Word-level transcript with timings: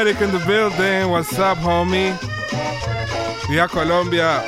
Frenetic 0.00 0.22
in 0.22 0.30
the 0.32 0.38
building. 0.46 1.10
What's 1.10 1.38
up, 1.38 1.58
homie? 1.58 2.16
Via 3.50 3.68
Colombia. 3.68 4.42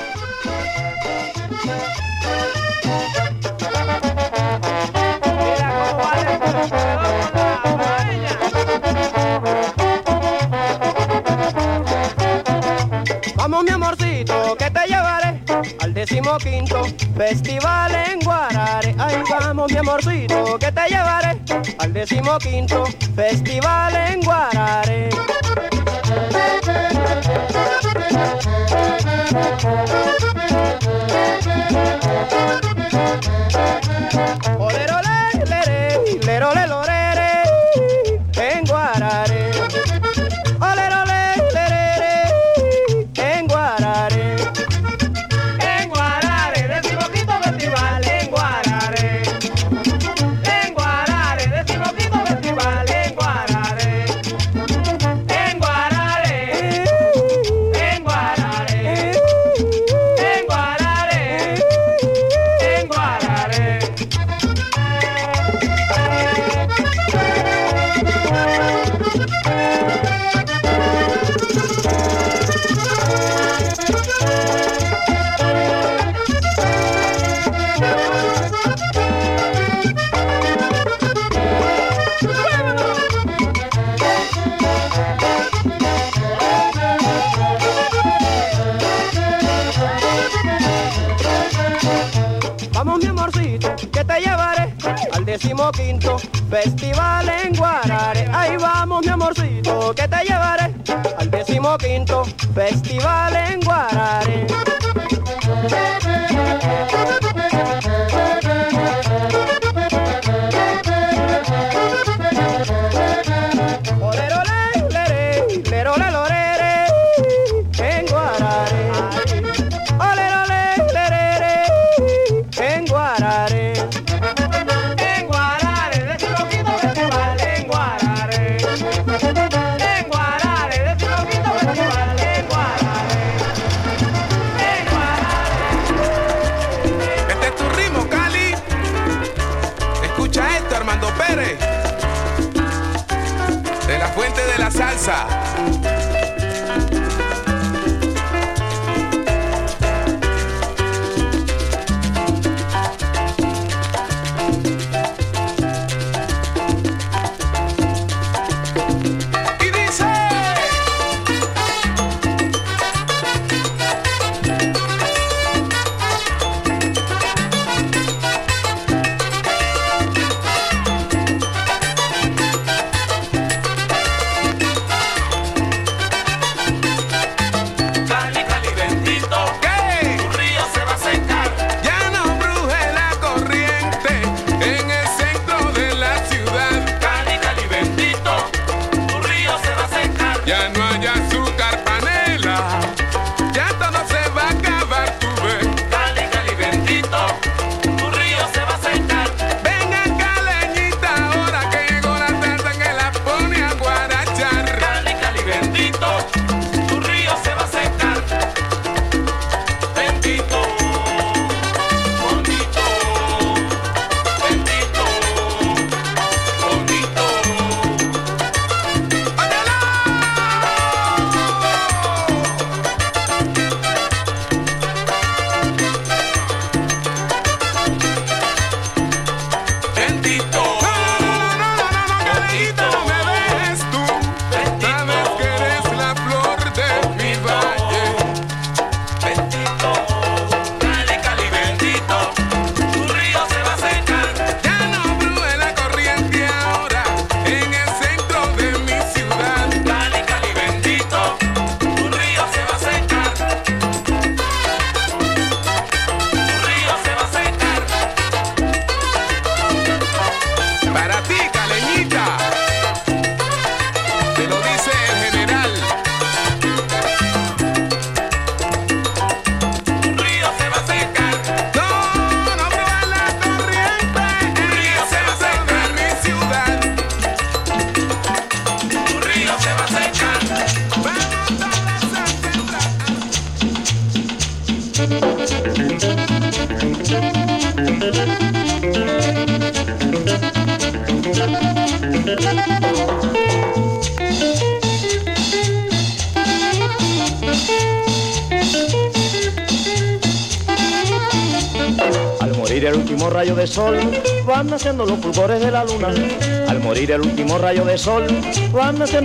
Vamos 13.36 13.64
mi 13.64 13.70
amorcito, 13.70 14.56
que 14.56 14.70
te 14.70 14.86
llevaré 14.86 15.42
al 15.80 15.92
decimoquinto 15.92 16.84
festival 17.14 17.94
en 17.94 18.20
Guarare. 18.20 18.94
Ay, 18.98 19.22
vamos 19.28 19.70
mi 19.70 19.76
amorcito, 19.76 20.58
que 20.58 20.72
te 20.72 20.88
llevaré 20.88 21.38
al 21.78 21.92
decimoquinto 21.92 22.84
festival 23.14 23.94
en 23.96 24.22
Guarare. 24.22 25.10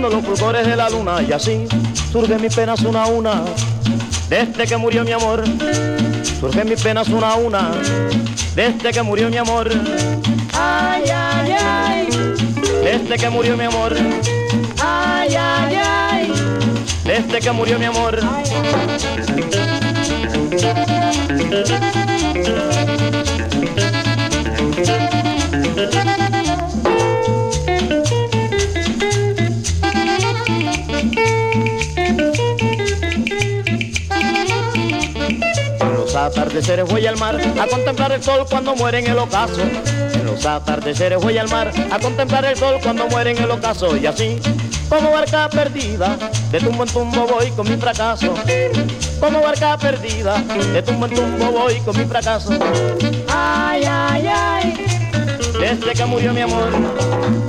Los 0.02 0.24
fulgores 0.24 0.66
de 0.66 0.76
la 0.76 0.88
luna. 0.88 1.22
Y 1.22 1.32
así 1.32 1.66
surgen 2.12 2.40
mis 2.40 2.54
penas 2.54 2.80
una 2.82 3.04
a 3.04 3.06
una. 3.06 3.42
Desde 4.28 4.66
que 4.66 4.76
murió 4.76 5.04
mi 5.04 5.12
amor, 5.12 5.42
surgen 6.40 6.68
mis 6.68 6.80
penas 6.80 7.08
una 7.08 7.30
a 7.30 7.36
una. 7.36 7.70
Desde 8.54 8.92
que 8.92 9.02
murió 9.02 9.28
mi 9.28 9.36
amor. 9.36 9.70
Ay, 10.52 11.04
ay, 11.10 11.52
ay. 11.60 12.08
Desde 12.82 13.16
que 13.16 13.30
murió 13.30 13.56
mi 13.56 13.64
amor. 13.64 13.96
Ay, 14.80 15.36
ay, 15.36 15.76
ay. 15.76 16.32
Desde 17.04 17.40
que 17.40 17.52
murió 17.52 17.78
mi 17.78 17.86
amor. 17.86 18.20
En 21.28 22.54
los 22.54 22.77
atardeceres 36.28 36.86
voy 36.86 37.06
al 37.06 37.16
mar 37.16 37.40
a 37.58 37.66
contemplar 37.66 38.12
el 38.12 38.22
sol 38.22 38.44
cuando 38.48 38.76
muere 38.76 38.98
en 38.98 39.06
el 39.06 39.18
ocaso. 39.18 39.62
En 39.62 40.26
los 40.26 40.44
atardeceres 40.44 41.18
voy 41.18 41.38
al 41.38 41.48
mar 41.48 41.72
a 41.90 41.98
contemplar 41.98 42.44
el 42.44 42.56
sol 42.56 42.78
cuando 42.82 43.06
muere 43.06 43.30
en 43.30 43.38
el 43.38 43.50
ocaso. 43.50 43.96
Y 43.96 44.04
así, 44.06 44.38
como 44.90 45.10
barca 45.10 45.48
perdida, 45.48 46.18
de 46.50 46.60
tumbo 46.60 46.84
en 46.84 46.90
tumbo 46.90 47.26
voy 47.26 47.50
con 47.52 47.68
mi 47.68 47.76
fracaso. 47.76 48.34
Como 49.20 49.40
barca 49.40 49.78
perdida, 49.78 50.38
de 50.72 50.82
tumbo 50.82 51.06
en 51.06 51.14
tumbo 51.14 51.50
voy 51.50 51.80
con 51.80 51.96
mi 51.96 52.04
fracaso. 52.04 52.50
Ay, 53.28 53.82
ay, 53.88 54.26
ay, 54.26 54.86
desde 55.58 55.92
que 55.92 56.04
murió 56.04 56.34
mi 56.34 56.42
amor. 56.42 56.68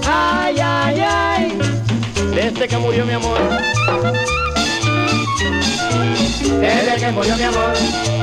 Ay, 0.07 0.55
ay, 0.61 1.01
ay, 1.05 1.59
desde 2.33 2.67
que 2.67 2.77
murió 2.77 3.05
mi 3.05 3.13
amor. 3.13 3.39
Desde 6.61 6.95
que 6.97 7.11
murió 7.11 7.35
mi 7.35 7.43
amor. 7.43 8.18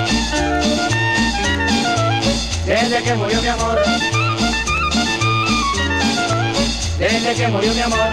desde 2.66 3.00
que 3.00 3.14
murió 3.14 3.40
mi 3.40 3.48
amor, 3.48 3.78
desde 6.98 7.34
que 7.34 7.48
murió 7.48 7.72
mi 7.72 7.80
amor, 7.80 8.10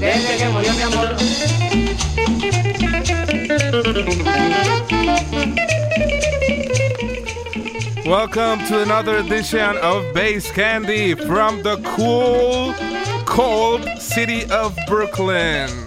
desde 0.00 0.36
que 0.38 0.48
murió 0.48 0.72
mi 0.72 0.82
amor. 0.82 1.16
Welcome 8.06 8.64
to 8.68 8.82
another 8.82 9.18
edition 9.18 9.76
of 9.82 10.14
Bass 10.14 10.50
Candy 10.50 11.14
from 11.14 11.62
the 11.62 11.76
cool, 11.84 12.72
cold 13.26 13.86
city 13.98 14.46
of 14.50 14.74
Brooklyn. 14.86 15.85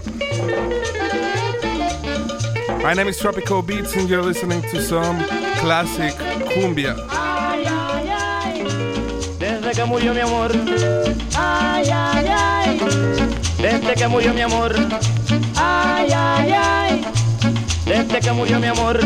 My 2.89 2.95
name 2.95 3.07
is 3.07 3.19
Tropico 3.21 3.63
Beats, 3.63 3.95
and 3.97 4.09
you're 4.09 4.23
listening 4.23 4.63
to 4.63 4.81
some 4.81 5.19
classic 5.59 6.15
cumbia. 6.49 6.95
Ay, 7.11 7.63
ay, 7.67 8.09
ay. 8.09 8.63
Desde 9.37 9.71
que 9.73 9.85
murió 9.85 10.11
mi 10.11 10.21
amor. 10.21 10.51
Ay, 11.37 11.87
ay, 11.87 12.27
ay. 12.27 12.79
Desde 13.59 13.93
que 13.93 14.07
murió 14.07 14.33
mi 14.33 14.41
amor. 14.41 14.73
Ay, 15.55 16.09
ay, 16.11 16.51
ay. 16.51 17.05
Desde 17.85 18.19
que 18.21 18.31
murió 18.31 18.59
mi 18.59 18.65
amor. 18.65 18.99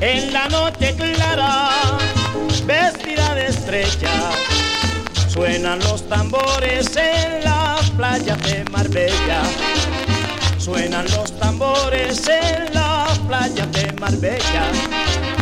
en 0.00 0.32
la 0.32 0.48
noche 0.48 0.94
clara, 0.96 1.70
vestida 2.64 3.34
de 3.34 3.46
estrella. 3.48 4.32
Suenan 5.28 5.78
los 5.80 6.08
tambores 6.08 6.96
en 6.96 7.44
la 7.44 7.76
playa 7.96 8.36
de 8.36 8.64
Marbella. 8.70 9.42
Suenan 10.58 11.04
los 11.16 11.38
tambores 11.38 12.26
en 12.28 12.74
la 12.74 13.06
playa 13.26 13.66
de 13.66 13.92
Marbella 14.00 15.39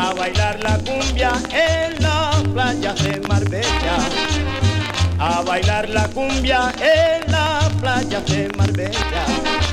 a 0.00 0.14
bailar 0.14 0.58
la 0.62 0.78
cumbia 0.78 1.32
en 1.52 2.02
las 2.02 2.36
playas 2.54 3.02
de 3.02 3.20
Marbella. 3.28 3.96
A 5.18 5.42
bailar 5.42 5.88
la 5.90 6.08
cumbia 6.08 6.72
en 6.80 7.30
las 7.30 7.68
playas 7.80 8.24
de 8.26 8.48
Marbella. 8.56 9.69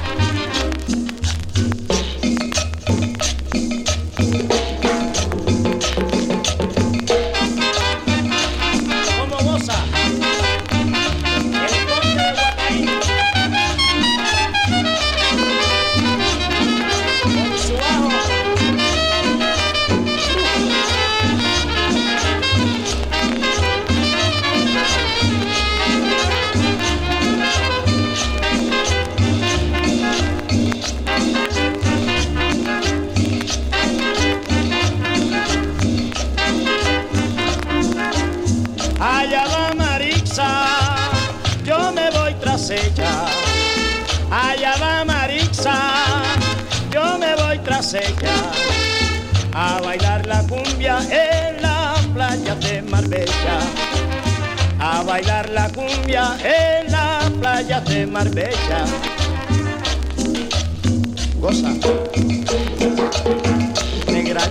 bailar 55.17 55.49
la 55.49 55.67
cumbia 55.69 56.37
en 56.43 56.91
la 56.91 57.31
playa 57.39 57.81
de 57.81 58.05
Marbella. 58.05 58.85
Goza. 61.39 61.73
Negra. 64.11 64.41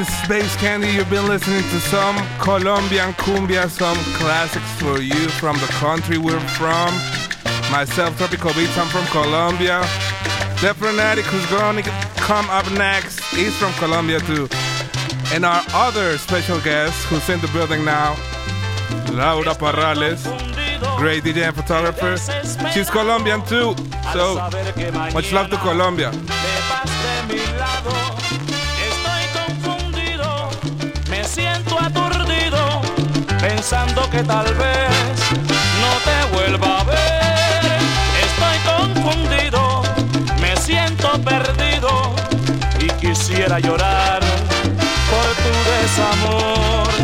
This 0.00 0.22
is 0.22 0.28
Bass 0.30 0.56
Candy. 0.56 0.88
You've 0.88 1.10
been 1.10 1.26
listening 1.26 1.60
to 1.60 1.78
some 1.78 2.16
Colombian 2.38 3.12
cumbia, 3.20 3.68
some 3.68 3.98
classics 4.16 4.72
for 4.80 4.98
you 4.98 5.28
from 5.28 5.58
the 5.58 5.66
country 5.76 6.16
we're 6.16 6.40
from. 6.56 6.90
Myself, 7.70 8.18
Tropico 8.18 8.48
Beats, 8.56 8.78
I'm 8.78 8.88
from 8.88 9.04
Colombia. 9.08 9.80
The 10.62 10.72
Phronetic, 10.72 11.24
who's 11.24 11.44
going 11.50 11.84
to 11.84 11.90
come 12.16 12.48
up 12.48 12.64
next, 12.72 13.20
he's 13.34 13.54
from 13.58 13.74
Colombia 13.74 14.20
too. 14.20 14.48
And 15.34 15.44
our 15.44 15.62
other 15.74 16.16
special 16.16 16.58
guest, 16.62 17.04
who's 17.04 17.28
in 17.28 17.38
the 17.42 17.48
building 17.48 17.84
now, 17.84 18.16
Laura 19.12 19.52
Parrales, 19.52 20.24
great 20.96 21.24
DJ 21.24 21.48
and 21.48 21.54
photographer. 21.54 22.16
She's 22.72 22.88
Colombian 22.88 23.44
too, 23.44 23.76
so 24.14 24.36
much 25.12 25.30
love 25.30 25.50
to 25.50 25.58
Colombia. 25.58 26.10
Que 34.10 34.22
tal 34.24 34.54
vez 34.54 34.90
no 35.80 35.92
te 36.04 36.34
vuelva 36.34 36.80
a 36.80 36.84
ver. 36.84 36.98
Estoy 38.26 38.58
confundido, 38.72 39.82
me 40.40 40.56
siento 40.56 41.08
perdido 41.22 42.14
y 42.80 42.88
quisiera 43.00 43.60
llorar 43.60 44.20
por 45.10 45.26
tu 45.42 45.52
desamor. 45.70 46.99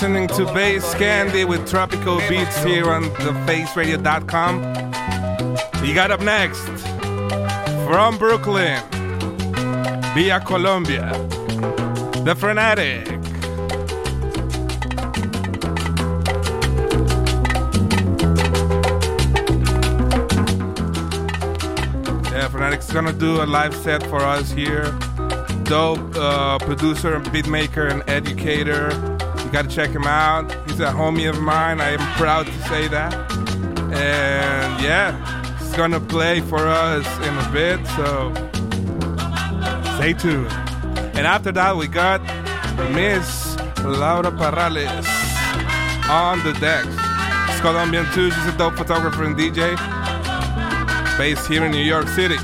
Listening 0.00 0.28
to 0.28 0.46
Bass 0.54 0.94
Candy 0.94 1.44
with 1.44 1.70
Tropico 1.70 2.26
Beats 2.26 2.64
here 2.64 2.90
on 2.90 3.02
thefaceradio.com. 3.20 4.62
You 5.84 5.94
got 5.94 6.10
up 6.10 6.22
next 6.22 6.66
from 7.84 8.16
Brooklyn, 8.16 8.82
via 10.14 10.40
Colombia, 10.40 11.12
the 12.24 12.34
Phronetic. 12.34 13.08
Yeah, 22.30 22.48
Phronetic's 22.48 22.90
gonna 22.90 23.12
do 23.12 23.42
a 23.42 23.44
live 23.44 23.74
set 23.74 24.02
for 24.04 24.20
us 24.20 24.50
here. 24.50 24.98
Dope 25.64 26.16
uh, 26.16 26.58
producer, 26.60 27.18
beat 27.30 27.48
maker, 27.48 27.86
and 27.86 28.02
educator. 28.08 29.09
You 29.50 29.54
gotta 29.54 29.68
check 29.68 29.90
him 29.90 30.04
out. 30.04 30.52
He's 30.70 30.78
a 30.78 30.92
homie 30.92 31.28
of 31.28 31.40
mine. 31.40 31.80
I 31.80 31.90
am 31.90 32.16
proud 32.16 32.46
to 32.46 32.52
say 32.68 32.86
that. 32.86 33.12
And 33.92 34.80
yeah, 34.80 35.58
he's 35.58 35.72
gonna 35.72 35.98
play 35.98 36.40
for 36.40 36.68
us 36.68 37.04
in 37.26 37.36
a 37.36 37.50
bit, 37.50 37.84
so 37.96 38.32
stay 39.96 40.12
tuned. 40.12 40.52
And 41.16 41.26
after 41.26 41.50
that, 41.50 41.76
we 41.76 41.88
got 41.88 42.20
Miss 42.92 43.56
Laura 43.82 44.30
Parrales 44.30 45.08
on 46.08 46.38
the 46.44 46.52
decks. 46.60 46.86
She's 47.50 47.60
Colombian 47.60 48.06
too. 48.12 48.30
She's 48.30 48.46
a 48.46 48.56
dope 48.56 48.76
photographer 48.76 49.24
and 49.24 49.36
DJ 49.36 49.76
based 51.18 51.48
here 51.48 51.64
in 51.64 51.72
New 51.72 51.82
York 51.82 52.06
City. 52.06 52.36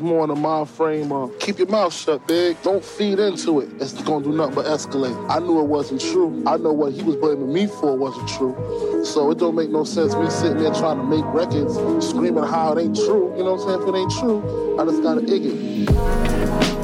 Was 0.00 0.08
more 0.08 0.24
in 0.24 0.28
the 0.28 0.34
mind 0.34 0.68
frame 0.68 1.12
of 1.12 1.38
keep 1.38 1.58
your 1.58 1.68
mouth 1.68 1.92
shut, 1.92 2.26
big. 2.26 2.60
Don't 2.62 2.84
feed 2.84 3.18
into 3.18 3.60
it. 3.60 3.68
It's 3.80 3.92
gonna 4.02 4.24
do 4.24 4.32
nothing 4.32 4.54
but 4.56 4.66
escalate. 4.66 5.16
I 5.30 5.38
knew 5.38 5.60
it 5.60 5.66
wasn't 5.66 6.00
true. 6.00 6.42
I 6.46 6.56
know 6.56 6.72
what 6.72 6.92
he 6.92 7.02
was 7.02 7.16
blaming 7.16 7.52
me 7.52 7.66
for 7.66 7.96
wasn't 7.96 8.28
true. 8.28 9.04
So 9.04 9.30
it 9.30 9.38
don't 9.38 9.54
make 9.54 9.70
no 9.70 9.84
sense 9.84 10.14
me 10.14 10.28
sitting 10.30 10.58
there 10.58 10.72
trying 10.74 10.98
to 10.98 11.04
make 11.04 11.24
records, 11.26 11.74
screaming 12.06 12.44
how 12.44 12.72
it 12.72 12.82
ain't 12.82 12.96
true. 12.96 13.34
You 13.36 13.44
know 13.44 13.54
what 13.54 13.62
I'm 13.62 13.68
saying? 13.68 13.82
If 13.82 13.88
it 13.88 13.98
ain't 13.98 14.12
true, 14.12 14.80
I 14.80 14.84
just 14.84 15.02
gotta 15.02 15.22
ig 15.22 15.42
it. 15.46 16.79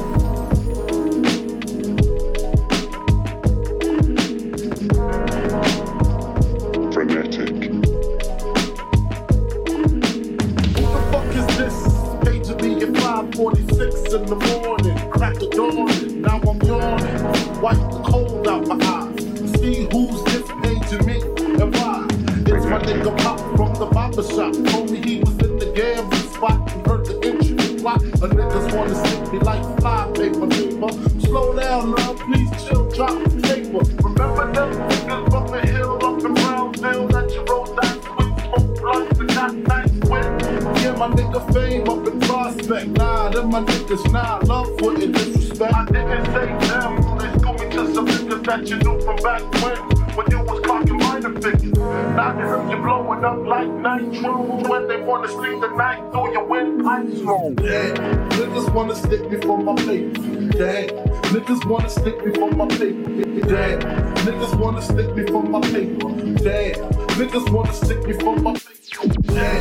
Wanna 61.87 62.01
stick 62.01 62.25
me 62.25 62.33
for 62.33 62.51
my 62.51 62.67
paper. 62.67 63.11
Yeah, 63.47 63.77
niggas 64.25 64.59
wanna 64.59 64.81
stick 64.81 65.15
me 65.15 65.25
for 65.27 65.43
my 65.43 65.61
paper. 65.61 66.09
Yeah, 66.43 66.73
niggas 67.15 67.49
wanna 67.51 67.73
stick 67.73 68.05
me 68.05 68.13
for 68.13 68.35
my 68.35 68.53
paper. 68.53 69.31
Yeah, 69.31 69.59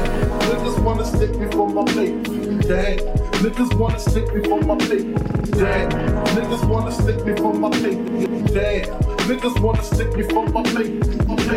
niggas 0.48 0.82
wanna 0.82 1.04
stick 1.04 1.36
me 1.36 1.46
for 1.52 1.68
my 1.68 1.84
paper. 1.84 2.32
Yeah, 2.66 2.96
niggas 3.42 3.78
wanna 3.78 3.98
stick 3.98 4.34
me 4.34 4.42
for 4.42 4.60
my 4.60 4.76
paper. 4.76 5.22
Yeah, 5.56 5.88
niggas 6.34 6.68
wanna 6.68 6.90
stick 6.90 7.24
me 7.24 7.36
for 7.36 7.54
my 7.54 7.70
paper. 7.70 8.10
Yeah, 8.52 8.86
niggas 9.28 9.60
wanna 9.60 9.84
stick 9.84 10.16
me 10.16 10.22
for 10.24 10.44
my 10.44 10.64
paper. 10.64 11.06
Yeah, 11.30 11.56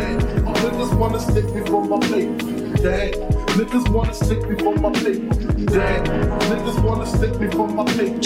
niggas 0.60 0.96
wanna 0.96 1.18
stick 1.18 1.46
me 1.52 1.66
for 1.66 1.84
my 1.84 1.98
paper. 1.98 2.46
Yeah, 2.80 3.10
niggas 3.58 3.88
wanna 3.90 4.14
stick 4.14 4.48
me 4.48 4.56
for 4.56 4.74
my 4.76 4.90
paper. 4.92 5.34
Yeah, 5.74 6.04
niggas 6.50 6.78
wanna 6.84 7.06
stick 7.06 7.40
me 7.40 7.48
for 7.50 7.66
my 7.66 7.84
paper. 7.84 8.20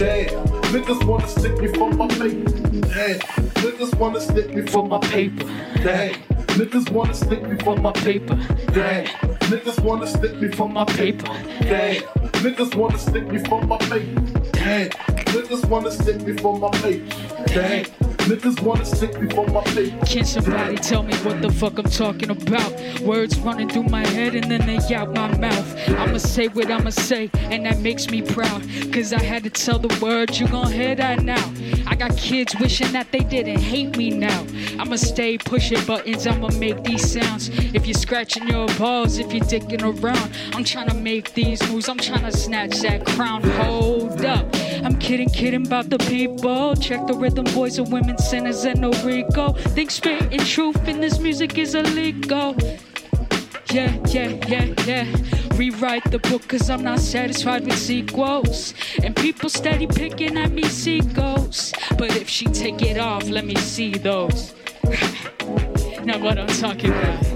Yeah, 0.00 0.59
niggas 0.70 1.04
wanna 1.04 1.26
stick 1.28 1.58
me 1.58 1.68
for 1.68 1.90
my 1.92 2.06
paper. 2.08 2.50
Yeah, 2.88 3.18
niggas 3.62 3.94
wanna 3.98 4.20
stick 4.20 4.54
me 4.54 4.62
for 4.66 4.86
my 4.86 4.98
paper. 4.98 5.44
Yeah, 5.80 6.12
niggas 6.58 6.90
wanna 6.90 7.14
stick 7.14 7.42
me 7.42 7.56
for 7.64 7.76
my 7.76 7.92
paper. 7.92 8.36
Yeah, 8.74 9.04
niggas 9.50 9.82
wanna 9.82 10.06
stick 10.06 10.36
me 10.40 10.48
for 10.48 10.68
my 10.68 10.84
paper. 10.84 11.32
Yeah, 11.64 11.94
niggas 12.42 12.74
wanna 12.76 12.98
stick 12.98 13.26
me 13.26 13.38
for 13.44 13.62
my 13.62 13.78
paper. 13.78 14.22
Yeah, 14.56 14.88
niggas 15.34 15.64
wanna 15.68 15.90
stick 15.90 16.22
me 16.22 16.36
for 16.36 16.58
my 16.58 16.70
paper. 16.70 17.16
Yeah. 17.52 17.99
Niggas 18.30 18.62
wanna 18.62 18.84
stick 18.84 19.20
me 19.20 19.26
my 19.52 19.60
paper. 19.64 20.06
Can 20.06 20.24
somebody 20.24 20.76
tell 20.76 21.02
me 21.02 21.12
what 21.24 21.42
the 21.42 21.50
fuck 21.50 21.76
I'm 21.78 21.90
talking 21.90 22.30
about? 22.30 23.00
Words 23.00 23.36
running 23.40 23.68
through 23.68 23.88
my 23.90 24.06
head 24.06 24.36
and 24.36 24.48
then 24.48 24.64
they 24.68 24.94
out 24.94 25.12
my 25.12 25.36
mouth. 25.36 25.88
I'ma 25.88 26.18
say 26.18 26.46
what 26.46 26.70
I'ma 26.70 26.90
say, 26.90 27.28
and 27.34 27.66
that 27.66 27.80
makes 27.80 28.08
me 28.08 28.22
proud. 28.22 28.62
Cause 28.92 29.12
I 29.12 29.20
had 29.20 29.42
to 29.42 29.50
tell 29.50 29.80
the 29.80 29.92
world 30.00 30.38
you 30.38 30.46
gon' 30.46 30.70
hear 30.70 30.94
that 30.94 31.24
now. 31.24 31.44
I 31.88 31.96
got 31.96 32.16
kids 32.16 32.54
wishing 32.60 32.92
that 32.92 33.10
they 33.10 33.24
didn't 33.24 33.58
hate 33.58 33.96
me 33.96 34.10
now. 34.10 34.46
I'ma 34.78 34.94
stay 34.94 35.36
pushing 35.36 35.84
buttons, 35.84 36.24
I'ma 36.28 36.50
make 36.52 36.84
these 36.84 37.10
sounds. 37.10 37.48
If 37.74 37.84
you're 37.84 37.94
scratching 37.94 38.46
your 38.46 38.68
balls, 38.78 39.18
if 39.18 39.32
you're 39.32 39.44
dicking 39.44 39.82
around, 39.82 40.30
I'm 40.52 40.62
trying 40.62 40.88
to 40.88 40.94
make 40.94 41.34
these 41.34 41.60
moves, 41.68 41.88
I'm 41.88 41.98
trying 41.98 42.30
to 42.30 42.32
snatch 42.36 42.78
that 42.82 43.04
crown. 43.06 43.42
Hold 43.42 44.24
up. 44.24 44.46
I'm 44.82 44.98
kidding, 44.98 45.28
kidding 45.28 45.66
about 45.66 45.90
the 45.90 45.98
people. 45.98 46.74
Check 46.74 47.06
the 47.06 47.14
rhythm, 47.14 47.44
boys 47.54 47.78
and 47.78 47.92
women, 47.92 48.16
sinners 48.18 48.64
and 48.64 48.80
no 48.80 48.90
Rico. 49.04 49.52
Think 49.52 49.90
spitting 49.90 50.40
truth 50.40 50.88
in 50.88 51.00
this 51.00 51.18
music 51.18 51.58
is 51.58 51.74
illegal. 51.74 52.56
Yeah, 53.70 53.94
yeah, 54.06 54.38
yeah, 54.48 54.74
yeah. 54.86 55.16
Rewrite 55.54 56.10
the 56.10 56.18
book 56.18 56.48
cause 56.48 56.70
I'm 56.70 56.82
not 56.82 56.98
satisfied 57.00 57.66
with 57.66 57.78
sequels. 57.78 58.74
And 59.02 59.14
people 59.14 59.50
steady 59.50 59.86
picking 59.86 60.38
at 60.38 60.50
me 60.50 60.64
seagulls. 60.64 61.72
But 61.98 62.16
if 62.16 62.28
she 62.28 62.46
take 62.46 62.80
it 62.82 62.98
off, 62.98 63.28
let 63.28 63.44
me 63.44 63.56
see 63.56 63.92
those. 63.92 64.54
now 66.04 66.18
what 66.18 66.38
I'm 66.38 66.48
talking 66.48 66.90
about. 66.90 67.30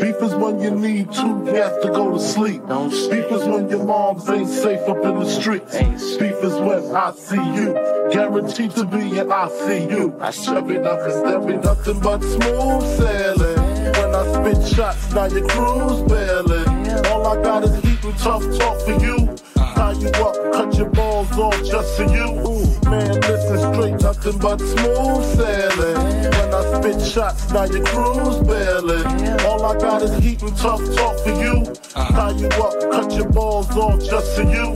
Beef 0.00 0.16
is 0.22 0.34
when 0.36 0.60
you 0.60 0.70
need 0.70 1.12
two 1.12 1.44
cats 1.46 1.76
to 1.82 1.88
go 1.90 2.12
to 2.12 2.20
sleep. 2.20 2.62
Beef 2.66 3.32
is 3.32 3.44
when 3.44 3.68
your 3.68 3.84
moms 3.84 4.28
ain't 4.28 4.48
safe 4.48 4.88
up 4.88 5.04
in 5.04 5.14
the 5.18 5.28
streets. 5.28 5.76
Beef 6.16 6.36
is 6.42 6.54
when 6.54 6.94
I 6.94 7.12
see 7.12 7.36
you. 7.36 7.74
Guaranteed 8.12 8.70
to 8.72 8.84
be 8.84 9.18
an 9.18 9.28
ICU. 9.28 10.56
Every 10.56 10.78
nothing, 10.78 11.22
there 11.24 11.40
be 11.40 11.56
nothing 11.56 12.00
but 12.00 12.22
smooth 12.22 12.82
sailing. 12.98 13.58
When 13.98 14.14
I 14.14 14.32
spit 14.32 14.68
shots, 14.68 15.12
now 15.12 15.26
your 15.26 15.48
crew's 15.48 16.02
bailing. 16.02 17.06
All 17.06 17.26
I 17.26 17.42
got 17.42 17.64
is 17.64 17.74
heat 17.82 18.04
and 18.04 18.18
tough 18.18 18.44
talk 18.56 18.80
for 18.82 18.92
you. 19.04 19.36
Tie 19.56 19.92
you 19.92 20.08
up, 20.10 20.52
cut 20.52 20.74
your 20.76 20.90
balls 20.90 21.32
off 21.32 21.64
just 21.64 21.96
for 21.96 22.04
you. 22.04 22.67
Man, 22.90 23.20
listen 23.20 23.74
straight, 23.74 24.00
nothing 24.00 24.38
but 24.38 24.58
smooth 24.60 25.24
sailing. 25.36 25.98
When 26.32 26.54
I 26.54 26.80
spit 26.80 27.06
shots, 27.06 27.50
now 27.52 27.64
your 27.64 27.84
crew's 27.84 28.38
bailing. 28.38 29.40
All 29.40 29.62
I 29.64 29.78
got 29.78 30.02
is 30.02 30.16
heat 30.24 30.40
and 30.40 30.56
tough 30.56 30.80
talk 30.96 31.18
for 31.20 31.30
you. 31.30 31.64
Tie 31.92 32.30
you 32.38 32.46
up, 32.46 32.80
cut 32.90 33.12
your 33.12 33.28
balls 33.28 33.70
off 33.76 34.00
just 34.00 34.34
for 34.36 34.42
you. 34.42 34.72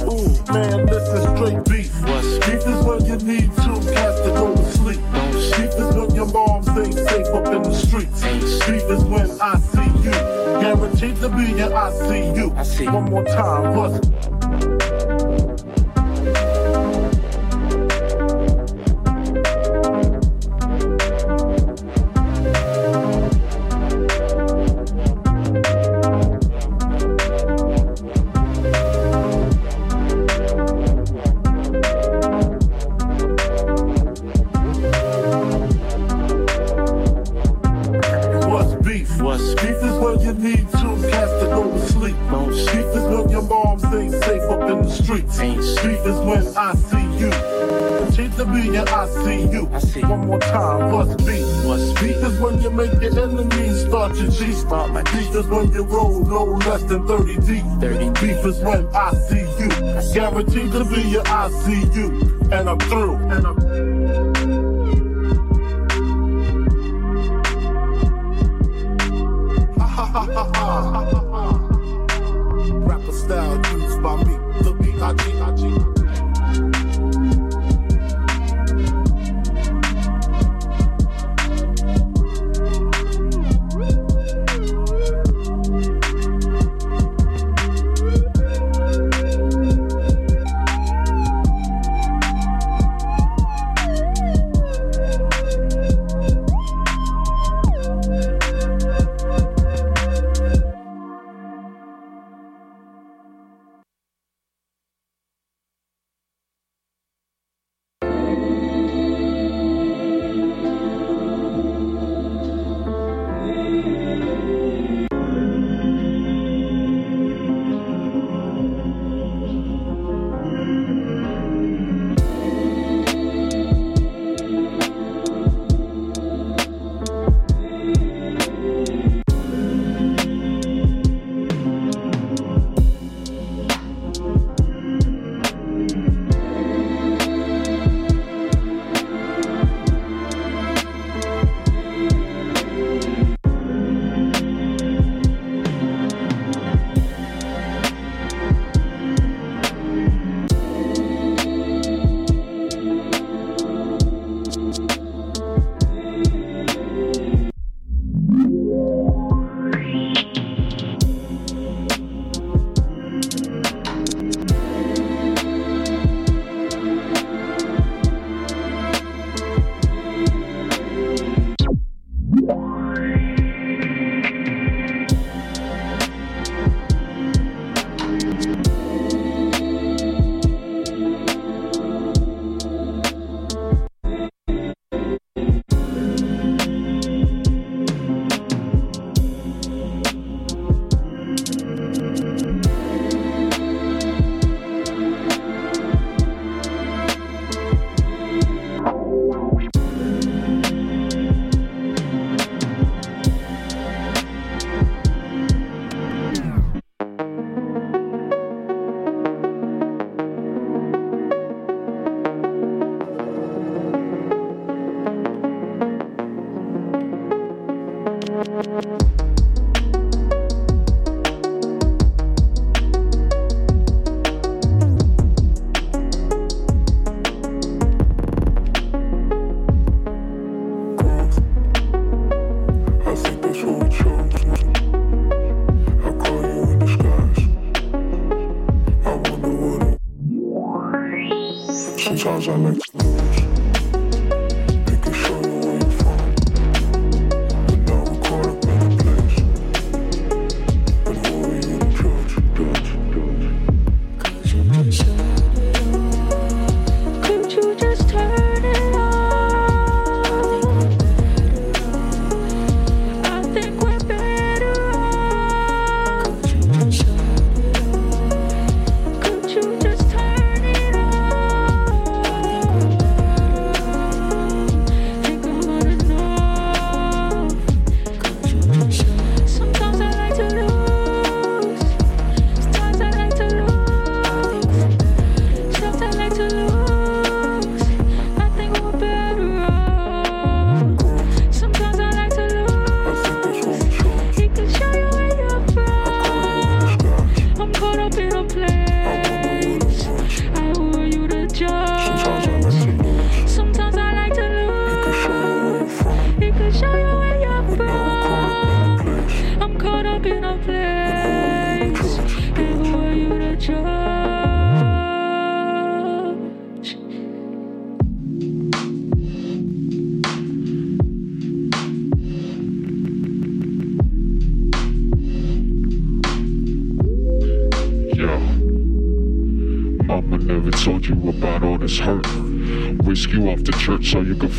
Man, 0.53 0.87
listen 0.87 1.37
straight 1.37 1.65
beef. 1.65 1.93
Beef 2.45 2.67
is 2.67 2.85
when 2.85 3.05
you 3.07 3.17
need 3.17 3.51
two 3.65 3.81
cats 3.95 4.21
to 4.21 4.31
go 4.37 4.55
to 4.55 4.73
sleep. 4.73 5.01
Beef 5.57 5.73
is 5.81 5.95
when 5.95 6.15
your 6.15 6.27
moms 6.27 6.69
ain't 6.69 6.95
safe 6.95 7.29
up 7.29 7.47
in 7.47 7.63
the 7.63 7.75
streets. 7.75 8.23
Beef 8.67 8.85
is 8.91 9.05
when 9.05 9.31
I 9.41 9.57
see 9.59 9.91
you. 10.05 10.13
Guaranteed 10.61 11.17
to 11.17 11.29
be 11.31 11.53
an 11.63 11.73
ICU. 11.73 12.93
One 12.93 13.11
more 13.11 13.25
time, 13.25 13.75
What's 13.75 15.12
in 44.73 44.83
the 44.83 44.91
streets. 44.91 45.39
Beef 45.39 46.07
is 46.07 46.19
when 46.21 46.47
I 46.57 46.75
see 46.75 47.07
you. 47.21 47.31
Cheat 48.13 48.33
to 48.37 48.45
be 48.45 48.77
an 48.77 48.87
ICU. 48.87 50.09
One 50.09 50.27
more 50.27 50.41
time, 50.41 50.93
what's 50.93 51.15
beef? 51.25 51.47
What's 51.65 51.93
beef 52.01 52.17
is 52.17 52.39
when 52.41 52.61
you 52.63 52.71
make 52.71 52.93
your 53.01 53.19
enemies 53.19 53.83
start 53.83 54.17
your 54.17 54.31
G 54.31 54.53
spot. 54.53 55.05
Beef 55.13 55.35
is 55.35 55.47
when 55.47 55.73
you 55.73 55.85
roll 55.85 56.25
no 56.25 56.45
less 56.67 56.83
than 56.85 57.07
30 57.07 57.37
deep. 57.47 57.65
30 57.81 58.11
beef 58.21 58.45
is 58.45 58.59
when 58.61 58.87
I 58.95 59.13
see 59.29 59.47
you. 59.61 59.69
Guaranteed 60.15 60.73
to 60.73 60.85
be 60.85 61.17
an 61.17 61.25
ICU. 61.25 62.53
And 62.53 62.69
I'm 62.69 62.79
through. 62.81 63.17
And 63.17 63.47
I'm 63.47 63.93
Rapper 72.87 73.13
style 73.13 73.57
used 73.79 74.03
by 74.03 74.25
me. 74.25 74.52
The 74.63 74.73
B-I-G-I-G. 74.75 75.92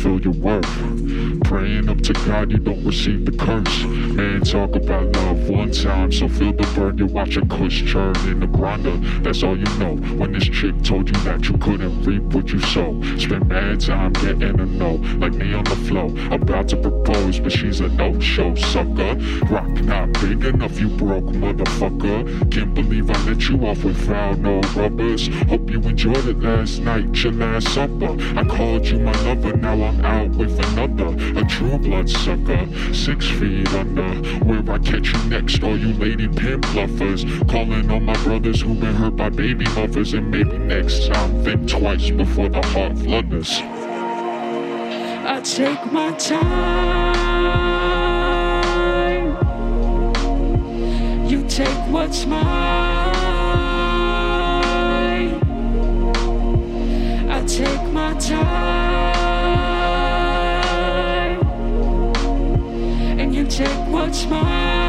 Feel 0.04 0.20
your 0.20 0.34
worth. 0.34 1.44
Praying 1.44 1.88
up 1.88 1.98
to 2.02 2.12
God 2.12 2.52
you 2.52 2.58
don't 2.58 2.73
time, 5.84 6.10
so 6.10 6.28
feel 6.28 6.52
the 6.52 6.66
burn. 6.74 6.96
You 6.96 7.06
watch 7.06 7.36
a 7.36 7.44
kush 7.46 7.84
churn 7.84 8.16
in 8.26 8.40
the 8.40 8.46
grinder. 8.46 8.96
That's 9.22 9.42
all 9.42 9.56
you 9.56 9.70
know. 9.78 9.96
When 10.16 10.32
this 10.32 10.44
chick 10.44 10.82
told 10.82 11.08
you 11.08 11.22
that 11.24 11.46
you 11.48 11.58
couldn't 11.58 12.02
reap 12.02 12.22
what 12.34 12.48
you 12.48 12.60
sow. 12.60 13.00
Spend 13.18 13.48
mad 13.48 13.80
time 13.80 14.12
getting 14.14 14.60
a 14.60 14.66
no, 14.66 14.94
like 15.18 15.34
me 15.34 15.52
on 15.52 15.64
the 15.64 15.76
flow. 15.86 16.08
About 16.34 16.68
to 16.68 16.76
propose, 16.76 17.38
but 17.38 17.52
she's 17.52 17.80
a 17.80 17.88
no-show 17.88 18.54
sucker. 18.54 19.14
Rock 19.50 19.68
not 19.84 20.12
big 20.14 20.44
enough, 20.46 20.80
you 20.80 20.88
broke 20.88 21.24
motherfucker. 21.24 22.50
Can't 22.50 22.74
believe 22.74 23.10
I 23.10 23.18
let 23.24 23.48
you 23.48 23.66
off 23.66 23.84
without 23.84 24.38
no 24.38 24.60
rubbers. 24.74 25.28
Hope 25.48 25.70
you 25.70 25.80
enjoyed 25.82 26.26
it 26.26 26.40
last 26.40 26.80
night, 26.80 27.14
your 27.22 27.32
last 27.34 27.68
supper. 27.74 28.16
I 28.38 28.44
called 28.44 28.86
you 28.86 29.00
my 29.00 29.12
lover, 29.22 29.54
now 29.56 29.74
I'm 29.74 30.04
out 30.04 30.30
with 30.30 30.58
another. 30.72 31.10
A 31.38 31.44
true 31.44 31.76
blood 31.78 32.08
sucker, 32.08 32.66
six 32.94 33.28
feet 33.28 33.68
under. 33.74 34.14
Where 34.44 34.64
I 34.74 34.78
catch 34.78 35.12
you 35.12 35.22
next, 35.28 35.62
all 35.74 35.80
you 35.80 35.92
lady 35.94 36.28
pimp 36.28 36.64
bluffers. 36.66 37.24
Calling 37.48 37.90
on 37.90 38.04
my 38.04 38.16
brothers 38.22 38.60
who 38.60 38.74
been 38.74 38.94
hurt 38.94 39.16
by 39.16 39.28
baby 39.28 39.64
mothers. 39.74 40.14
And 40.14 40.30
maybe 40.30 40.56
next 40.58 41.08
time, 41.08 41.42
think 41.42 41.68
twice 41.68 42.10
before 42.10 42.48
the 42.48 42.64
heart 42.68 42.96
flutters. 42.98 43.60
I 45.26 45.40
take 45.42 45.92
my 45.92 46.12
time. 46.12 47.14
You 51.28 51.44
take 51.48 51.90
what's 51.90 52.24
mine. 52.26 52.44
I 57.30 57.44
take 57.46 57.92
my 57.92 58.14
time. 58.14 58.44
And 63.18 63.34
you 63.34 63.44
take 63.46 63.88
what's 63.88 64.24
mine. 64.26 64.83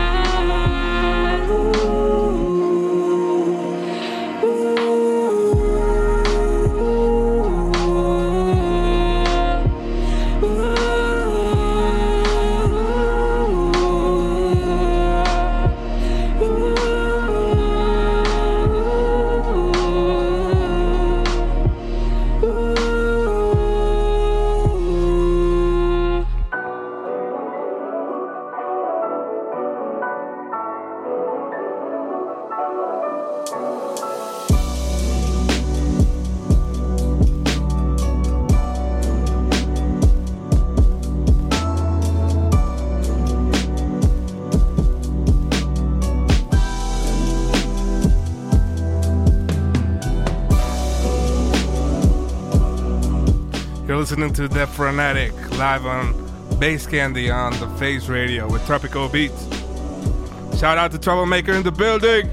Listening 54.16 54.34
to 54.36 54.48
The 54.48 54.66
Phronetic 54.68 55.58
live 55.58 55.86
on 55.86 56.58
Bass 56.58 56.88
Candy 56.88 57.30
on 57.30 57.52
the 57.60 57.68
Face 57.72 58.08
Radio 58.08 58.50
with 58.50 58.62
Tropico 58.62 59.12
Beats. 59.12 59.44
Shout 60.58 60.78
out 60.78 60.92
to 60.92 60.98
Troublemaker 60.98 61.52
in 61.52 61.64
the 61.64 61.72
building. 61.74 62.30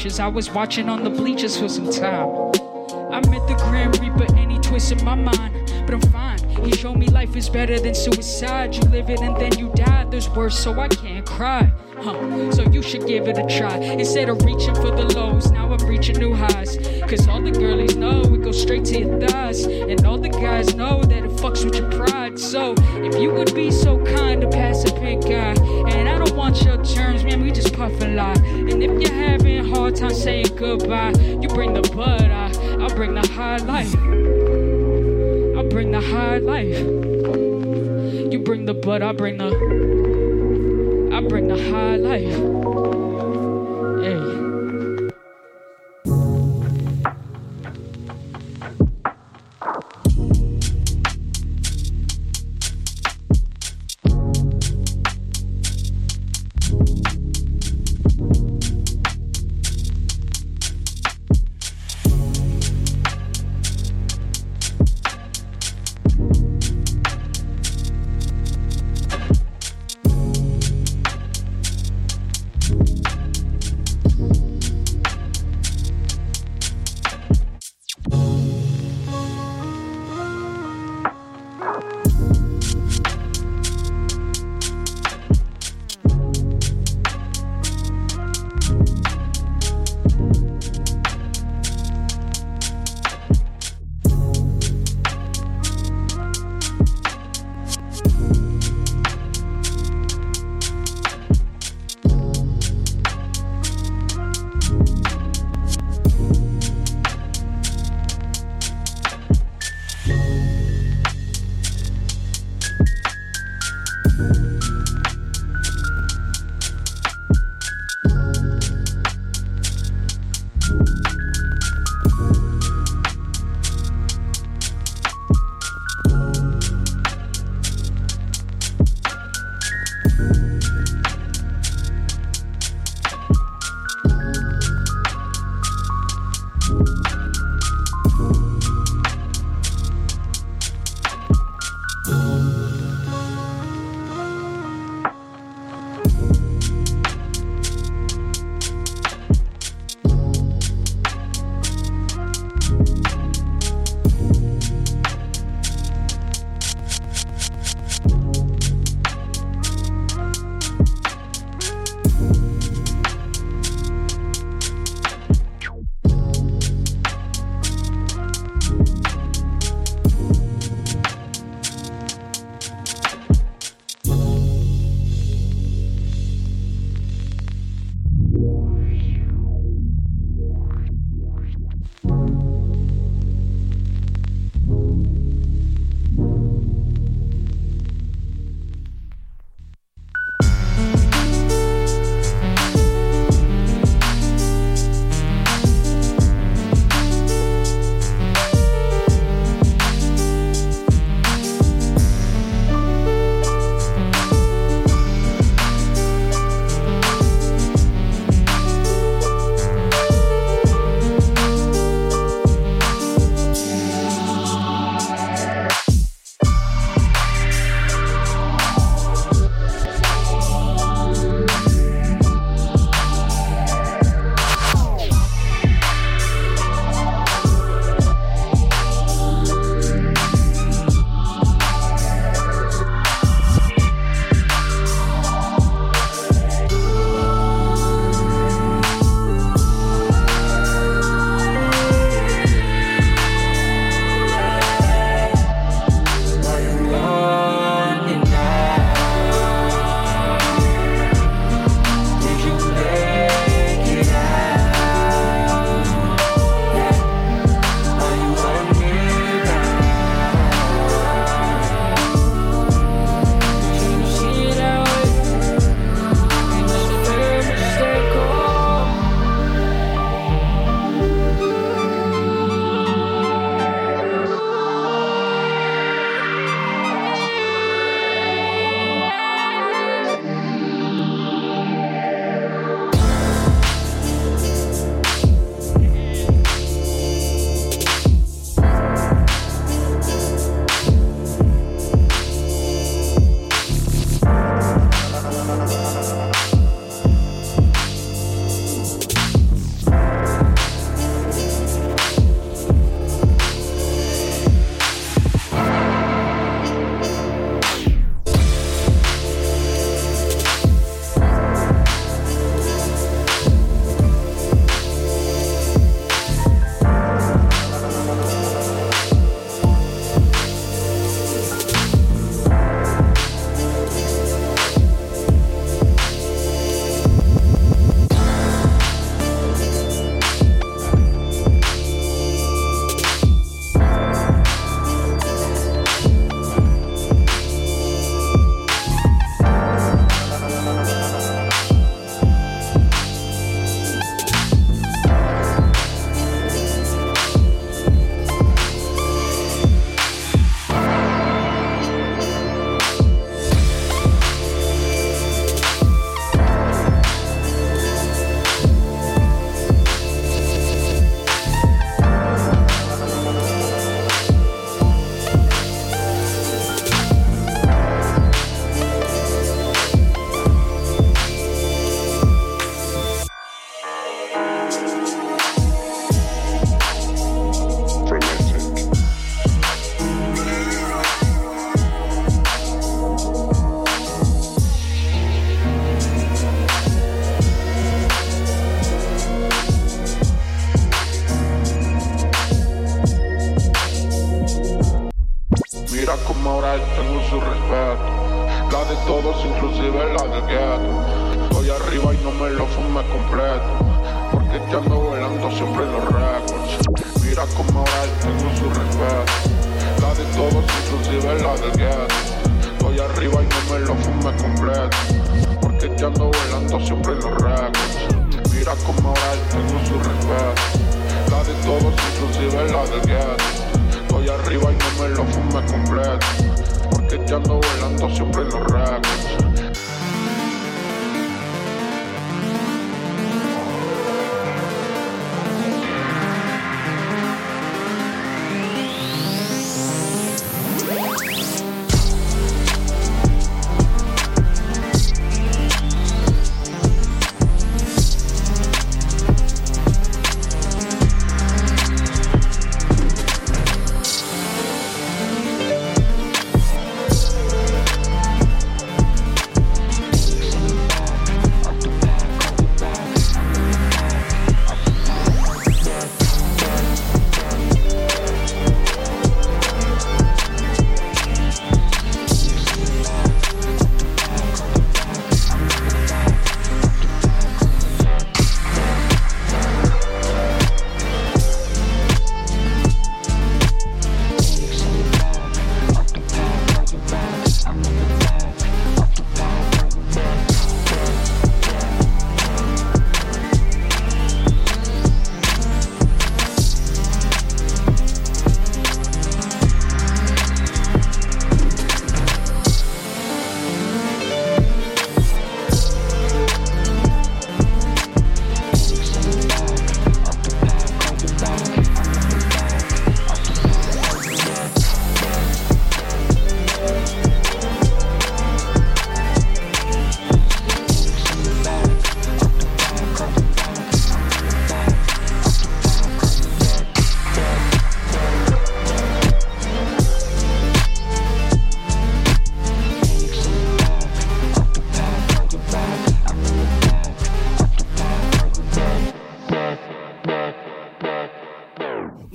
I 0.00 0.28
was 0.28 0.50
watching 0.50 0.88
on 0.88 1.04
the 1.04 1.10
bleachers 1.10 1.60
for 1.60 1.68
some 1.68 1.90
time. 1.90 2.26
I 3.12 3.20
met 3.28 3.46
the 3.46 3.54
Grand 3.68 4.00
Reaper 4.00 4.34
and 4.34 4.50
he 4.50 4.58
twisted 4.58 5.02
my 5.02 5.14
mind, 5.14 5.70
but 5.84 5.92
I'm 5.92 6.00
fine. 6.00 6.38
He 6.64 6.72
showed 6.72 6.96
me 6.96 7.06
life 7.08 7.36
is 7.36 7.50
better 7.50 7.78
than 7.78 7.94
suicide. 7.94 8.74
You 8.74 8.80
live 8.84 9.10
it 9.10 9.20
and 9.20 9.36
then 9.36 9.58
you 9.58 9.70
die. 9.74 10.06
There's 10.10 10.30
worse, 10.30 10.58
so 10.58 10.80
I 10.80 10.88
can't 10.88 11.26
cry. 11.26 11.70
Huh. 11.98 12.50
So 12.50 12.62
you 12.70 12.82
should 12.82 13.06
give 13.06 13.28
it 13.28 13.36
a 13.36 13.46
try. 13.46 13.76
Instead 13.76 14.30
of 14.30 14.42
reaching 14.42 14.74
for 14.74 14.90
the 14.90 15.04
lows, 15.14 15.50
now 15.50 15.70
I'm 15.70 15.86
reaching 15.86 16.18
new 16.18 16.32
highs. 16.32 16.78
Cause 17.02 17.28
all 17.28 17.42
the 17.42 17.50
girlies 17.50 17.94
know 17.94 18.22
it 18.22 18.42
goes 18.42 18.60
straight 18.60 18.86
to 18.86 19.00
your 19.00 19.20
thighs. 19.20 19.66
And 19.66 20.06
all 20.06 20.16
the 20.16 20.30
guys 20.30 20.74
know 20.74 21.02
that 21.02 21.24
it 21.24 21.30
fucks 21.32 21.62
with 21.62 21.74
your 21.74 21.90
pride. 21.90 22.38
So 22.38 22.74
if 22.78 23.20
you 23.20 23.32
would 23.34 23.54
be 23.54 23.70
so 23.70 24.02
kind 24.02 24.40
to 24.40 24.48
pass 24.48 24.82
a 24.90 24.94
pink 24.94 25.26
eye. 25.26 25.59
Want 26.40 26.62
your 26.62 26.82
terms, 26.82 27.22
man, 27.22 27.42
we 27.42 27.52
just 27.52 27.74
puff 27.74 28.00
and 28.00 28.16
lie. 28.16 28.32
And 28.32 28.82
if 28.82 29.02
you're 29.02 29.12
having 29.12 29.58
a 29.58 29.76
hard 29.76 29.94
time 29.94 30.14
saying 30.14 30.46
goodbye, 30.56 31.12
you 31.12 31.48
bring 31.48 31.74
the 31.74 31.82
bud, 31.82 32.22
I, 32.22 32.50
I'll 32.82 32.96
bring 32.96 33.12
the 33.12 33.28
high 33.28 33.58
life. 33.58 33.94
I'll 35.54 35.68
bring 35.68 35.90
the 35.90 36.00
high 36.00 36.38
life. 36.38 36.78
You 38.32 38.38
bring 38.42 38.64
the 38.64 38.72
bud, 38.72 39.02
I 39.02 39.12
bring 39.12 39.36
the. 39.36 39.48
I 41.14 41.20
bring 41.28 41.48
the 41.48 41.62
high 41.70 41.96
life. 41.96 42.69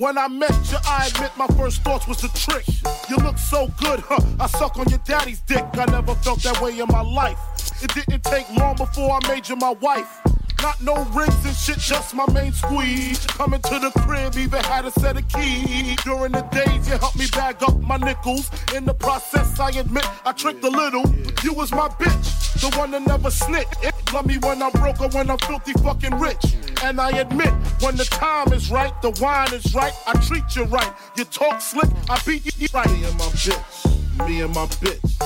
When 0.06 0.18
I 0.18 0.28
met 0.28 0.52
you, 0.70 0.78
I 0.86 1.08
admit 1.08 1.32
my 1.36 1.48
first 1.58 1.82
thoughts 1.82 2.06
was 2.06 2.22
a 2.22 2.28
trick. 2.28 2.64
You 3.10 3.16
look 3.16 3.36
so 3.38 3.66
good, 3.76 3.98
huh? 3.98 4.20
I 4.38 4.46
suck 4.46 4.78
on 4.78 4.88
your 4.88 5.00
daddy's 5.00 5.40
dick. 5.40 5.64
I 5.72 5.84
never 5.86 6.14
felt 6.14 6.44
that 6.44 6.60
way 6.60 6.78
in 6.78 6.86
my 6.86 7.00
life. 7.00 7.40
It 7.82 7.92
didn't 7.92 8.22
take 8.22 8.48
long 8.50 8.76
before 8.76 9.18
I 9.20 9.26
made 9.26 9.48
you 9.48 9.56
my 9.56 9.72
wife. 9.72 10.20
Not 10.62 10.80
no 10.80 10.94
rings 11.06 11.44
and 11.44 11.56
shit, 11.56 11.78
just 11.78 12.14
my 12.14 12.24
main 12.32 12.52
squeeze. 12.52 13.26
Coming 13.26 13.60
to 13.62 13.80
the 13.80 13.90
crib, 14.02 14.36
even 14.36 14.62
had 14.62 14.84
a 14.84 14.92
set 14.92 15.16
of 15.16 15.26
keys. 15.26 15.96
During 16.04 16.30
the 16.30 16.42
days, 16.52 16.88
you 16.88 16.98
helped 16.98 17.18
me 17.18 17.26
bag 17.32 17.56
up 17.64 17.76
my 17.80 17.96
nickels. 17.96 18.48
In 18.76 18.84
the 18.84 18.94
process, 18.94 19.58
I 19.58 19.70
admit 19.70 20.06
I 20.24 20.30
tricked 20.30 20.62
a 20.62 20.70
little. 20.70 21.02
You 21.42 21.52
was 21.52 21.72
my 21.72 21.88
bitch, 21.88 22.60
the 22.60 22.78
one 22.78 22.92
that 22.92 23.04
never 23.04 23.32
snitch. 23.32 23.66
Love 24.12 24.26
me 24.26 24.38
when 24.38 24.62
I'm 24.62 24.72
broke 24.72 25.00
or 25.00 25.08
when 25.08 25.30
I'm 25.30 25.38
filthy 25.38 25.72
fucking 25.74 26.18
rich. 26.18 26.56
And 26.82 27.00
I 27.00 27.10
admit, 27.10 27.52
when 27.80 27.96
the 27.96 28.04
time 28.04 28.52
is 28.52 28.70
right, 28.70 28.92
the 29.02 29.10
wine 29.20 29.52
is 29.52 29.74
right, 29.74 29.92
I 30.06 30.12
treat 30.20 30.54
you 30.54 30.64
right. 30.64 30.92
You 31.16 31.24
talk 31.24 31.60
slick, 31.60 31.88
I 32.08 32.20
beat 32.26 32.44
you 32.58 32.68
right. 32.72 32.90
Me 32.90 33.04
and 33.04 33.18
my 33.18 33.24
bitch, 33.26 34.26
me 34.26 34.40
and 34.40 34.54
my 34.54 34.66
bitch. 34.66 35.16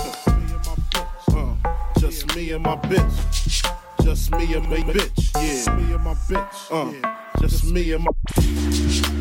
Uh, 1.34 2.00
just 2.00 2.34
me 2.34 2.52
and 2.52 2.62
my 2.62 2.76
bitch. 2.76 3.66
Just 4.02 4.30
me 4.32 4.54
and 4.54 4.68
my 4.68 4.76
bitch, 4.76 5.30
yeah. 5.34 5.76
Me 5.76 5.92
and 5.94 6.04
my 6.04 6.14
bitch, 6.14 6.70
uh. 6.70 7.40
Just 7.40 7.64
me 7.64 7.92
and 7.92 8.04
my. 8.04 9.19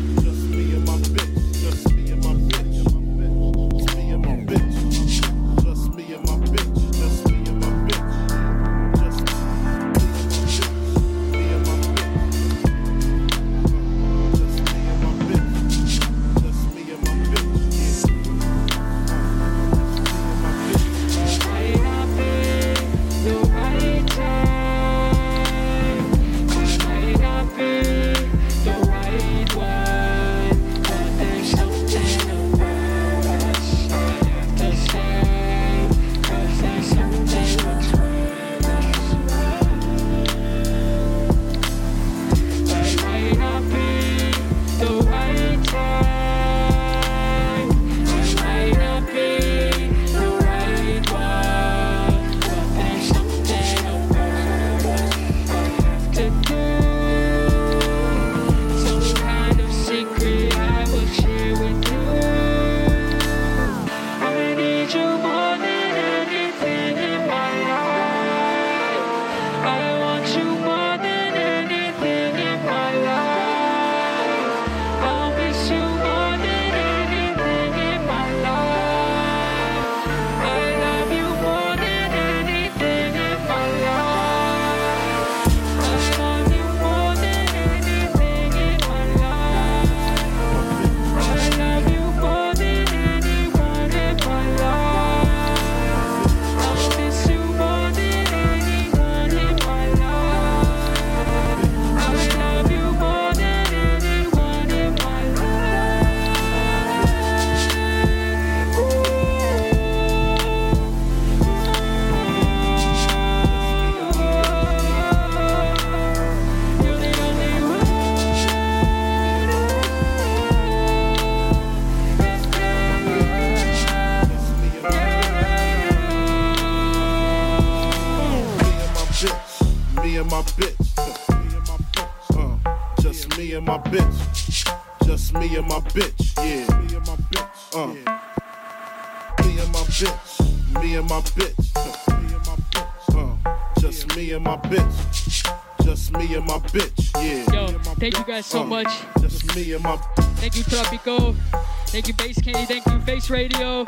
Radio. 153.30 153.84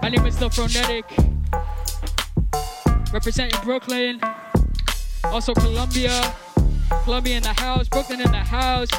My 0.00 0.08
name 0.08 0.24
is 0.24 0.36
The 0.38 0.48
Phronetic. 0.48 1.04
Representing 3.12 3.60
Brooklyn. 3.62 4.20
Also 5.24 5.52
Colombia. 5.54 6.34
Colombia 7.02 7.38
in 7.38 7.42
the 7.42 7.52
house. 7.52 7.88
Brooklyn 7.88 8.20
in 8.20 8.30
the 8.30 8.38
house. 8.38 8.90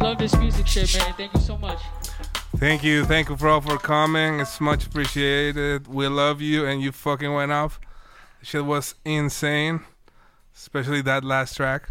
Love 0.00 0.16
this 0.16 0.34
music 0.36 0.66
shit, 0.66 0.96
man. 0.96 1.12
Thank 1.18 1.34
you 1.34 1.40
so 1.40 1.58
much. 1.58 1.80
Thank 2.56 2.82
you, 2.82 3.04
thank 3.04 3.28
you 3.28 3.36
for 3.36 3.48
all 3.48 3.60
for 3.60 3.76
coming. 3.76 4.40
It's 4.40 4.60
much 4.60 4.86
appreciated. 4.86 5.86
We 5.86 6.08
love 6.08 6.40
you, 6.40 6.64
and 6.64 6.80
you 6.80 6.92
fucking 6.92 7.32
went 7.32 7.52
off. 7.52 7.78
Shit 8.42 8.64
was 8.64 8.94
insane, 9.04 9.82
especially 10.56 11.02
that 11.02 11.24
last 11.24 11.56
track. 11.56 11.90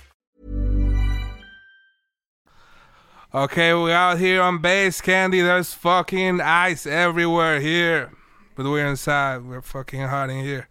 Okay, 3.33 3.73
we're 3.73 3.95
out 3.95 4.19
here 4.19 4.41
on 4.41 4.57
Bass 4.57 4.99
Candy. 4.99 5.39
There's 5.39 5.73
fucking 5.73 6.41
ice 6.41 6.85
everywhere 6.85 7.61
here, 7.61 8.11
but 8.57 8.65
we're 8.65 8.85
inside. 8.85 9.45
We're 9.45 9.61
fucking 9.61 10.01
hot 10.01 10.29
in 10.29 10.43
here. 10.43 10.67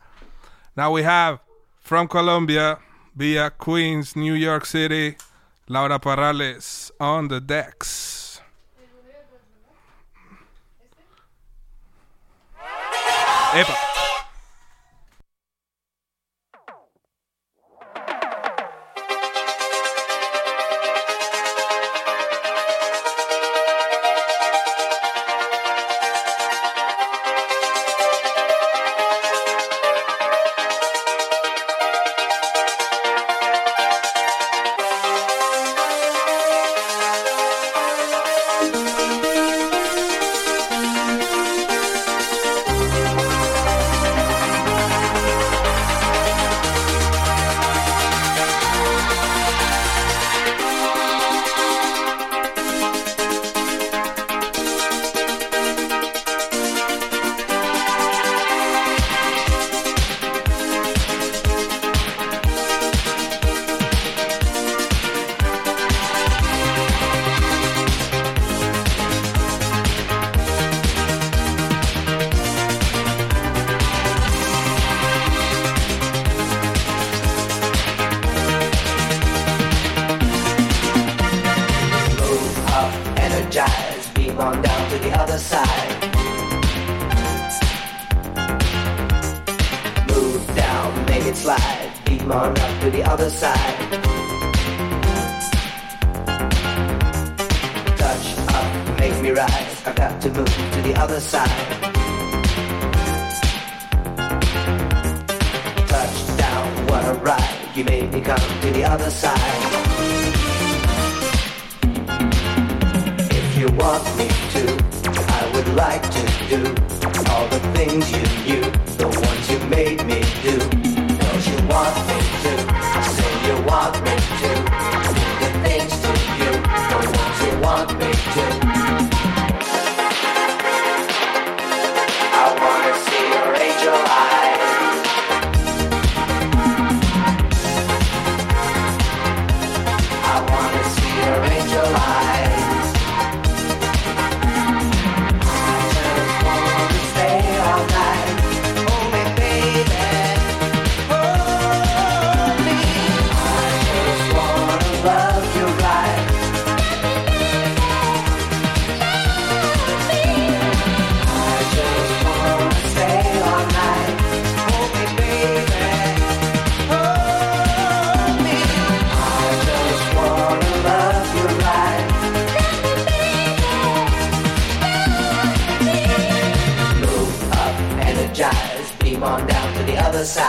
Now 0.77 0.93
we 0.93 1.03
have 1.03 1.41
from 1.79 2.07
Colombia 2.07 2.79
via 3.17 3.49
Queens, 3.49 4.15
New 4.15 4.35
York 4.35 4.67
City, 4.67 5.17
Laura 5.69 5.99
Parrales 5.99 6.91
on 7.01 7.29
the 7.29 7.41
decks. 7.41 8.43
Epa. 13.53 13.90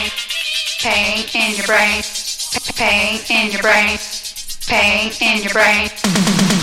brain, 0.00 0.10
pain 0.78 1.26
in 1.34 1.56
your 1.56 1.66
brain, 1.66 2.02
pain 2.74 3.20
in 3.28 3.52
your 3.52 3.62
brain, 3.62 3.98
pain 4.66 5.12
in 5.20 5.42
your 5.42 5.52
brain. 5.52 6.59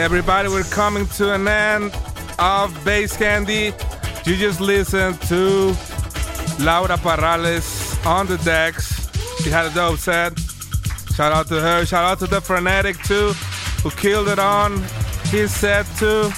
Everybody, 0.00 0.48
we're 0.48 0.62
coming 0.62 1.06
to 1.18 1.34
an 1.34 1.46
end 1.46 1.94
of 2.38 2.84
Bass 2.86 3.14
Candy. 3.18 3.74
You 4.24 4.34
just 4.34 4.58
listened 4.58 5.20
to 5.28 5.76
Laura 6.58 6.96
Parrales 6.96 8.06
on 8.06 8.26
the 8.26 8.38
decks. 8.38 9.10
She 9.42 9.50
had 9.50 9.66
a 9.66 9.74
dope 9.74 9.98
set. 9.98 10.38
Shout 11.14 11.32
out 11.32 11.48
to 11.48 11.60
her. 11.60 11.84
Shout 11.84 12.04
out 12.04 12.18
to 12.20 12.26
the 12.26 12.40
Phronetic 12.40 12.96
too, 13.06 13.34
who 13.82 13.90
killed 13.90 14.28
it 14.28 14.38
on 14.38 14.82
his 15.24 15.54
set 15.54 15.84
too. 15.98 16.30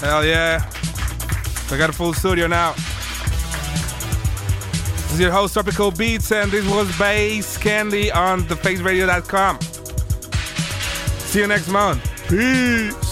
Hell 0.00 0.24
yeah. 0.24 0.70
We 1.70 1.76
got 1.76 1.90
a 1.90 1.92
full 1.92 2.14
studio 2.14 2.46
now. 2.46 2.72
This 5.02 5.12
is 5.12 5.20
your 5.20 5.32
host, 5.32 5.54
Tropico 5.54 5.96
Beats, 5.96 6.32
and 6.32 6.50
this 6.50 6.66
was 6.66 6.88
Bass 6.98 7.58
Candy 7.58 8.10
on 8.10 8.44
thefaceradio.com. 8.44 9.58
See 11.28 11.40
you 11.40 11.46
next 11.46 11.68
month. 11.68 12.00
Peace. 12.26 13.07